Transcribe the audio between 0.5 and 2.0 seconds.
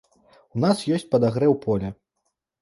У нас ёсць падагрэў поля.